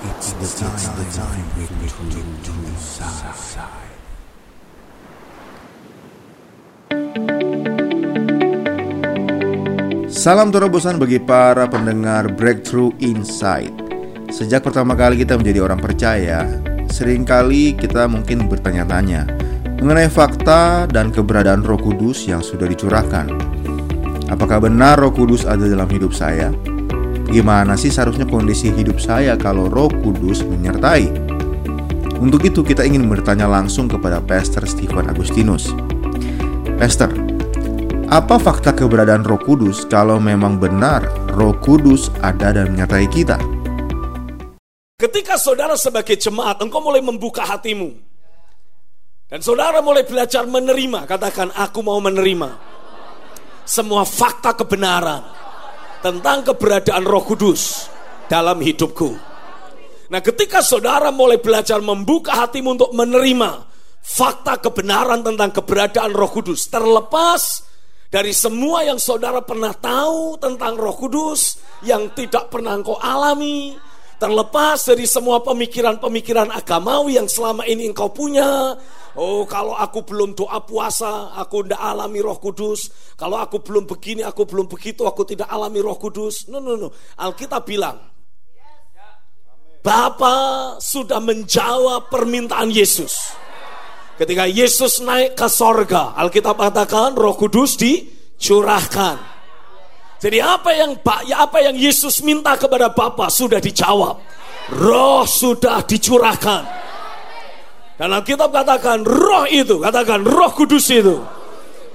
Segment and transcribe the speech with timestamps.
[0.00, 0.80] It's the time,
[1.12, 1.68] time to,
[2.08, 2.56] to, to,
[10.08, 13.76] Salam terobosan bagi para pendengar Breakthrough Insight.
[14.32, 16.48] Sejak pertama kali kita menjadi orang percaya,
[16.88, 19.28] sering kali kita mungkin bertanya-tanya
[19.84, 23.28] mengenai fakta dan keberadaan Roh Kudus yang sudah dicurahkan.
[24.32, 26.48] Apakah benar Roh Kudus ada dalam hidup saya?
[27.30, 31.30] Gimana sih seharusnya kondisi hidup saya kalau Roh Kudus menyertai?
[32.18, 35.70] Untuk itu kita ingin bertanya langsung kepada Pastor Stephen Agustinus.
[36.74, 37.14] Pastor,
[38.10, 43.38] apa fakta keberadaan Roh Kudus kalau memang benar Roh Kudus ada dan menyertai kita?
[44.98, 47.94] Ketika saudara sebagai jemaat, engkau mulai membuka hatimu.
[49.30, 52.58] Dan saudara mulai belajar menerima, katakan aku mau menerima.
[53.62, 55.49] Semua fakta kebenaran
[56.00, 57.88] tentang keberadaan Roh Kudus
[58.26, 59.16] dalam hidupku.
[60.10, 63.70] Nah, ketika saudara mulai belajar membuka hatimu untuk menerima
[64.02, 67.62] fakta kebenaran tentang keberadaan Roh Kudus, terlepas
[68.10, 73.78] dari semua yang saudara pernah tahu tentang Roh Kudus yang tidak pernah engkau alami,
[74.20, 78.76] terlepas dari semua pemikiran-pemikiran agamawi yang selama ini engkau punya.
[79.16, 82.92] Oh, kalau aku belum doa puasa, aku tidak alami Roh Kudus.
[83.16, 86.46] Kalau aku belum begini, aku belum begitu, aku tidak alami Roh Kudus.
[86.52, 86.92] No, no, no.
[87.16, 87.96] Alkitab bilang,
[89.80, 93.32] Bapa sudah menjawab permintaan Yesus.
[94.20, 99.39] Ketika Yesus naik ke sorga, Alkitab katakan Roh Kudus dicurahkan.
[100.20, 104.20] Jadi apa yang ya apa yang Yesus minta kepada Bapa sudah dijawab.
[104.76, 106.62] Roh sudah dicurahkan.
[107.96, 111.16] Dan Alkitab katakan roh itu, katakan roh kudus itu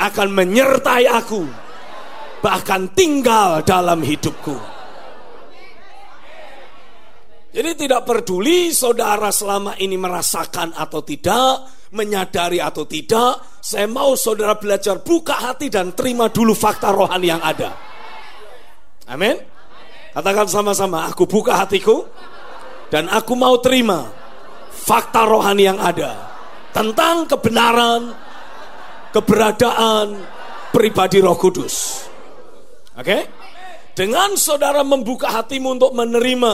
[0.00, 1.44] akan menyertai aku.
[2.40, 4.56] Bahkan tinggal dalam hidupku.
[7.54, 14.58] Jadi tidak peduli saudara selama ini merasakan atau tidak, menyadari atau tidak, saya mau saudara
[14.58, 17.93] belajar buka hati dan terima dulu fakta rohani yang ada.
[19.08, 19.36] Amin.
[20.14, 22.06] Katakan sama-sama, aku buka hatiku
[22.88, 24.06] dan aku mau terima
[24.70, 26.30] fakta rohani yang ada
[26.70, 28.14] tentang kebenaran,
[29.10, 30.22] keberadaan
[30.70, 32.06] pribadi Roh Kudus.
[32.94, 33.02] Oke?
[33.02, 33.22] Okay?
[33.94, 36.52] Dengan saudara membuka hatimu untuk menerima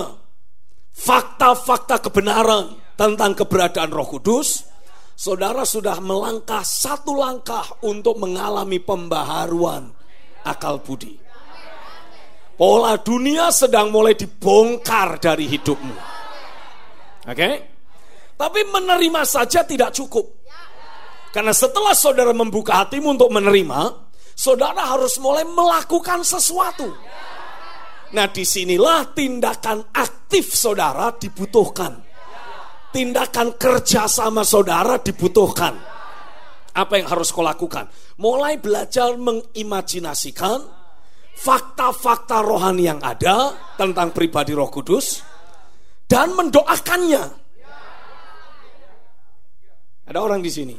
[0.93, 4.69] fakta-fakta kebenaran tentang keberadaan Roh Kudus,
[5.16, 9.89] saudara sudah melangkah satu langkah untuk mengalami pembaharuan
[10.44, 11.29] akal budi.
[12.60, 15.97] Pola dunia sedang mulai dibongkar dari hidupmu.
[17.25, 17.32] Oke?
[17.32, 17.54] Okay?
[18.37, 20.44] Tapi menerima saja tidak cukup.
[21.32, 26.93] Karena setelah saudara membuka hatimu untuk menerima, saudara harus mulai melakukan sesuatu.
[28.12, 32.10] Nah, di sinilah tindakan aktif saudara dibutuhkan
[32.91, 35.75] tindakan kerja sama saudara dibutuhkan.
[36.71, 37.91] Apa yang harus kau lakukan?
[38.19, 40.79] Mulai belajar mengimajinasikan
[41.41, 45.25] fakta-fakta rohani yang ada tentang pribadi Roh Kudus
[46.05, 47.25] dan mendoakannya.
[50.11, 50.77] Ada orang di sini.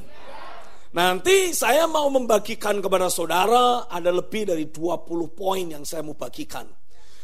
[0.92, 6.68] Nanti saya mau membagikan kepada saudara ada lebih dari 20 poin yang saya mau bagikan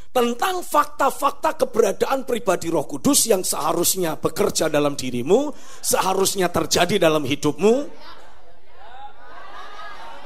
[0.08, 7.74] tentang fakta-fakta keberadaan pribadi Roh Kudus yang seharusnya bekerja dalam dirimu, seharusnya terjadi dalam hidupmu.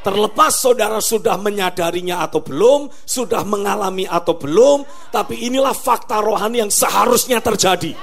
[0.02, 4.82] Terlepas saudara sudah menyadarinya atau belum, sudah mengalami atau belum,
[5.14, 7.94] tapi inilah fakta rohani yang seharusnya terjadi.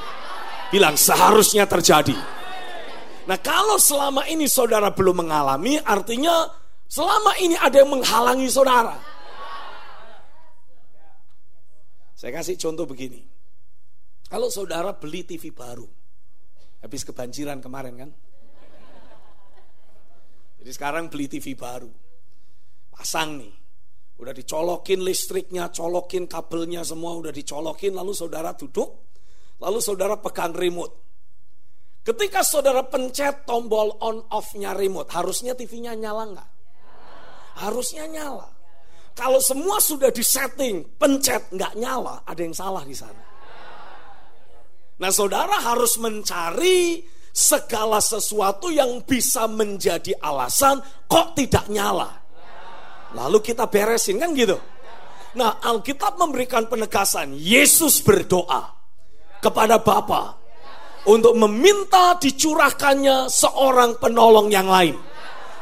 [0.71, 2.15] Bilang seharusnya terjadi.
[3.27, 6.47] Nah, kalau selama ini saudara belum mengalami, artinya
[6.87, 8.95] selama ini ada yang menghalangi saudara.
[12.15, 13.27] Saya kasih contoh begini.
[14.31, 15.87] Kalau saudara beli TV baru,
[16.79, 18.11] habis kebanjiran kemarin kan?
[20.59, 21.91] Jadi sekarang beli TV baru,
[22.91, 23.55] pasang nih,
[24.19, 28.91] udah dicolokin listriknya, colokin kabelnya semua udah dicolokin, lalu saudara duduk,
[29.63, 31.07] lalu saudara pegang remote.
[32.03, 36.51] Ketika saudara pencet tombol on off-nya remote, harusnya TV-nya nyala nggak?
[37.63, 38.49] Harusnya nyala.
[39.15, 43.23] Kalau semua sudah disetting, pencet nggak nyala, ada yang salah di sana.
[44.99, 47.03] Nah, saudara harus mencari
[47.39, 52.11] segala sesuatu yang bisa menjadi alasan kok tidak nyala.
[53.15, 54.59] Lalu kita beresin kan gitu.
[55.39, 58.75] Nah, Alkitab memberikan penegasan, Yesus berdoa
[59.39, 60.35] kepada Bapa
[61.07, 64.99] untuk meminta dicurahkannya seorang penolong yang lain.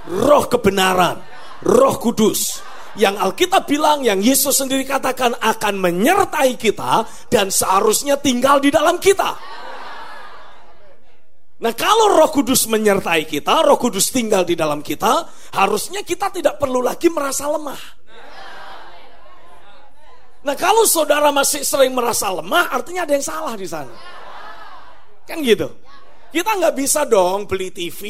[0.06, 1.20] Roh kebenaran,
[1.60, 8.56] Roh Kudus yang Alkitab bilang, yang Yesus sendiri katakan akan menyertai kita dan seharusnya tinggal
[8.56, 9.36] di dalam kita.
[11.56, 15.24] Nah kalau roh kudus menyertai kita, roh kudus tinggal di dalam kita,
[15.56, 17.82] harusnya kita tidak perlu lagi merasa lemah.
[20.44, 23.96] Nah kalau saudara masih sering merasa lemah, artinya ada yang salah di sana.
[25.24, 25.80] Kan gitu.
[26.28, 28.00] Kita nggak bisa dong beli TV,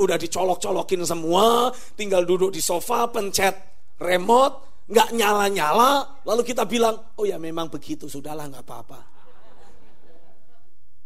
[0.00, 3.52] udah dicolok-colokin semua, tinggal duduk di sofa, pencet
[4.00, 9.00] remote, nggak nyala-nyala, lalu kita bilang, oh ya memang begitu, sudahlah nggak apa-apa.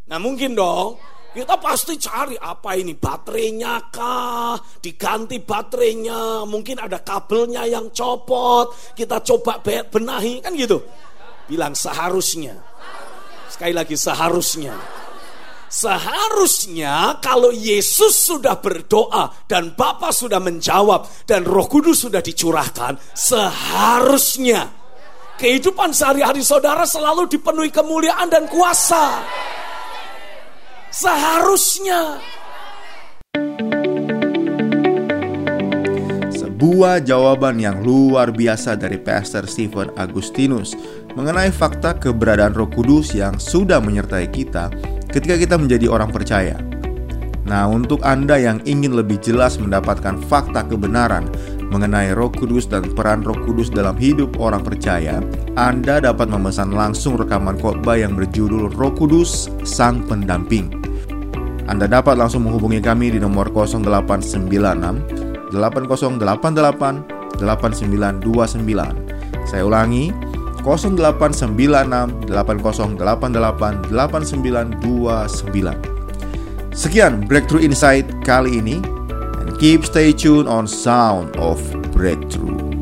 [0.09, 7.63] Nah mungkin dong, kita pasti cari apa ini baterainya kah, diganti baterainya, mungkin ada kabelnya
[7.63, 10.83] yang copot, kita coba benahi kan gitu.
[11.47, 12.59] Bilang seharusnya.
[13.49, 14.77] Sekali lagi seharusnya
[15.69, 24.65] Seharusnya kalau Yesus sudah berdoa dan Bapa sudah menjawab dan Roh Kudus sudah dicurahkan, seharusnya
[25.37, 29.21] kehidupan sehari-hari saudara selalu dipenuhi kemuliaan dan kuasa.
[30.89, 32.17] Seharusnya
[36.33, 40.73] sebuah jawaban yang luar biasa dari Pastor Stephen Agustinus
[41.13, 44.73] mengenai fakta keberadaan Roh Kudus yang sudah menyertai kita
[45.13, 46.57] ketika kita menjadi orang percaya.
[47.45, 51.29] Nah, untuk Anda yang ingin lebih jelas mendapatkan fakta kebenaran
[51.69, 55.21] mengenai Roh Kudus dan peran Roh Kudus dalam hidup orang percaya,
[55.53, 60.78] Anda dapat memesan langsung rekaman khotbah yang berjudul Roh Kudus Sang Pendamping.
[61.69, 69.45] Anda dapat langsung menghubungi kami di nomor 0896 8088 8929.
[69.45, 70.09] Saya ulangi
[70.65, 76.73] 0896 8088 8929.
[76.73, 78.81] Sekian Breakthrough Insight kali ini
[79.45, 81.61] and keep stay tuned on Sound of
[81.93, 82.78] Breakthrough.